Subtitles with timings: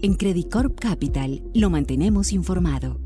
[0.00, 3.00] En Credit Corp Capital lo mantenemos informado.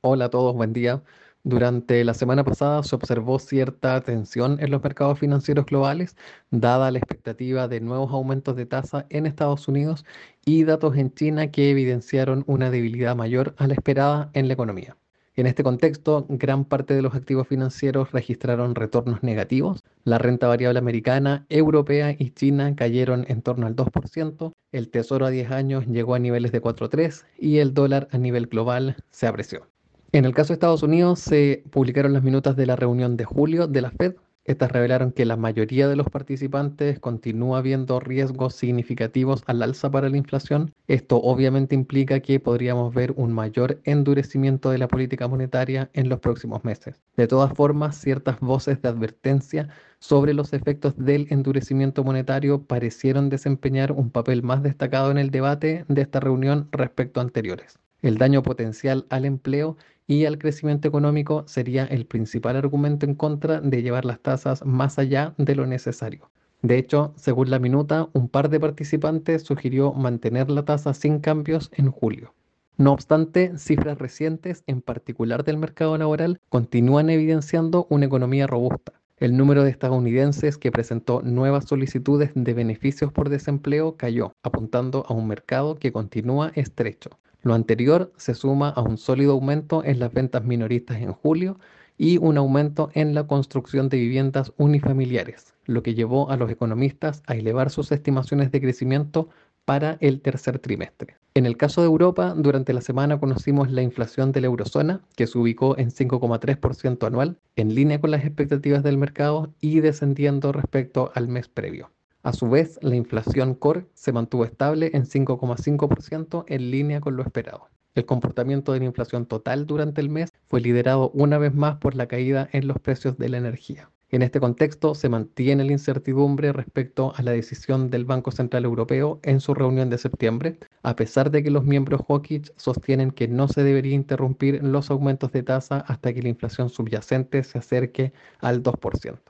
[0.00, 1.04] Hola a todos, buen día.
[1.44, 6.16] Durante la semana pasada se observó cierta tensión en los mercados financieros globales,
[6.50, 10.04] dada la expectativa de nuevos aumentos de tasa en Estados Unidos
[10.44, 14.96] y datos en China que evidenciaron una debilidad mayor a la esperada en la economía.
[15.40, 19.82] En este contexto, gran parte de los activos financieros registraron retornos negativos.
[20.04, 25.30] La renta variable americana, europea y china cayeron en torno al 2%, el tesoro a
[25.30, 29.66] 10 años llegó a niveles de 4,3 y el dólar a nivel global se apreció.
[30.12, 33.66] En el caso de Estados Unidos, se publicaron las minutas de la reunión de julio
[33.66, 34.16] de la Fed,
[34.50, 40.08] estas revelaron que la mayoría de los participantes continúa viendo riesgos significativos al alza para
[40.08, 40.72] la inflación.
[40.88, 46.20] Esto obviamente implica que podríamos ver un mayor endurecimiento de la política monetaria en los
[46.20, 47.00] próximos meses.
[47.16, 49.68] De todas formas, ciertas voces de advertencia
[49.98, 55.84] sobre los efectos del endurecimiento monetario parecieron desempeñar un papel más destacado en el debate
[55.88, 57.78] de esta reunión respecto a anteriores.
[58.02, 63.60] El daño potencial al empleo y al crecimiento económico sería el principal argumento en contra
[63.60, 66.30] de llevar las tasas más allá de lo necesario.
[66.62, 71.70] De hecho, según la minuta, un par de participantes sugirió mantener la tasa sin cambios
[71.74, 72.34] en julio.
[72.76, 78.94] No obstante, cifras recientes, en particular del mercado laboral, continúan evidenciando una economía robusta.
[79.18, 85.12] El número de estadounidenses que presentó nuevas solicitudes de beneficios por desempleo cayó, apuntando a
[85.12, 87.10] un mercado que continúa estrecho.
[87.42, 91.58] Lo anterior se suma a un sólido aumento en las ventas minoristas en julio
[91.96, 97.22] y un aumento en la construcción de viviendas unifamiliares, lo que llevó a los economistas
[97.26, 99.28] a elevar sus estimaciones de crecimiento
[99.64, 101.16] para el tercer trimestre.
[101.32, 105.26] En el caso de Europa, durante la semana conocimos la inflación de la eurozona, que
[105.26, 111.12] se ubicó en 5,3% anual, en línea con las expectativas del mercado y descendiendo respecto
[111.14, 111.90] al mes previo.
[112.22, 117.22] A su vez, la inflación core se mantuvo estable en 5,5% en línea con lo
[117.22, 117.70] esperado.
[117.94, 121.94] El comportamiento de la inflación total durante el mes fue liderado una vez más por
[121.94, 123.90] la caída en los precios de la energía.
[124.10, 129.20] En este contexto, se mantiene la incertidumbre respecto a la decisión del Banco Central Europeo
[129.22, 133.48] en su reunión de septiembre, a pesar de que los miembros hawkish sostienen que no
[133.48, 138.62] se debería interrumpir los aumentos de tasa hasta que la inflación subyacente se acerque al
[138.62, 139.20] 2%.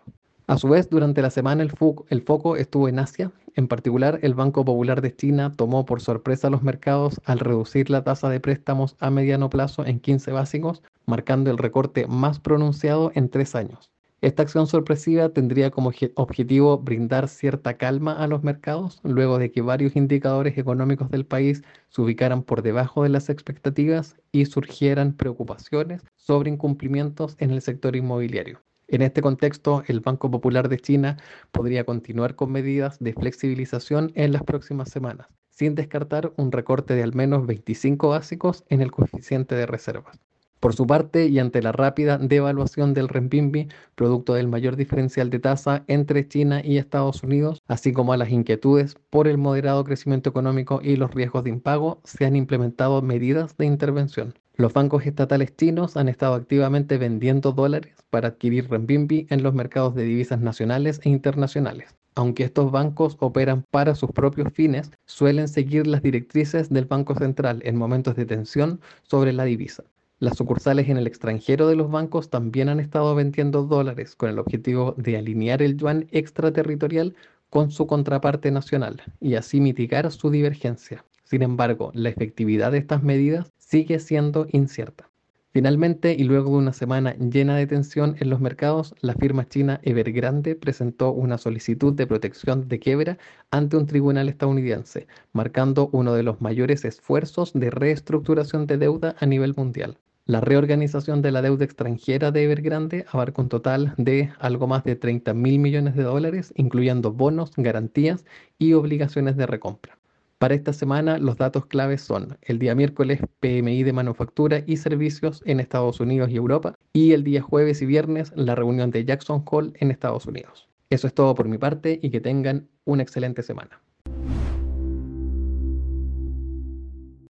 [0.51, 3.31] A su vez, durante la semana el, foco estuvo en Asia.
[3.55, 8.03] En particular, el Banco Popular de China tomó por sorpresa los mercados al reducir la
[8.03, 13.29] tasa de préstamos a mediano plazo en 15 básicos, marcando el recorte más pronunciado en
[13.29, 13.93] tres años.
[14.23, 19.63] Esta acción sorpresiva tendría como objetivo brindar cierta calma a los mercados luego de que
[19.63, 26.03] varios indicadores económicos del país se ubicaran por debajo de las expectativas y surgieran preocupaciones
[26.17, 28.59] sobre incumplimientos en el sector inmobiliario.
[28.93, 31.17] En este contexto, el Banco Popular de China
[31.53, 37.05] podría continuar con medidas de flexibilización en las próximas semanas, sin descartar un recorte de
[37.05, 40.19] al menos 25 básicos en el coeficiente de reservas.
[40.59, 45.39] Por su parte, y ante la rápida devaluación del renminbi, producto del mayor diferencial de
[45.39, 50.31] tasa entre China y Estados Unidos, así como a las inquietudes por el moderado crecimiento
[50.31, 54.35] económico y los riesgos de impago, se han implementado medidas de intervención.
[54.57, 59.95] Los bancos estatales chinos han estado activamente vendiendo dólares para adquirir renminbi en los mercados
[59.95, 61.95] de divisas nacionales e internacionales.
[62.15, 67.63] Aunque estos bancos operan para sus propios fines, suelen seguir las directrices del Banco Central
[67.65, 69.85] en momentos de tensión sobre la divisa.
[70.19, 74.39] Las sucursales en el extranjero de los bancos también han estado vendiendo dólares con el
[74.39, 77.15] objetivo de alinear el yuan extraterritorial
[77.49, 81.05] con su contraparte nacional y así mitigar su divergencia.
[81.25, 85.09] Sin embargo, la efectividad de estas medidas sigue siendo incierta.
[85.53, 89.79] Finalmente, y luego de una semana llena de tensión en los mercados, la firma china
[89.85, 93.19] Evergrande presentó una solicitud de protección de quiebra
[93.53, 99.27] ante un tribunal estadounidense, marcando uno de los mayores esfuerzos de reestructuración de deuda a
[99.27, 99.99] nivel mundial.
[100.25, 104.97] La reorganización de la deuda extranjera de Evergrande abarca un total de algo más de
[104.97, 108.25] 30 mil millones de dólares, incluyendo bonos, garantías
[108.59, 110.00] y obligaciones de recompra.
[110.41, 115.43] Para esta semana los datos claves son el día miércoles PMI de manufactura y servicios
[115.45, 119.43] en Estados Unidos y Europa y el día jueves y viernes la reunión de Jackson
[119.45, 120.71] Hole en Estados Unidos.
[120.89, 123.83] Eso es todo por mi parte y que tengan una excelente semana.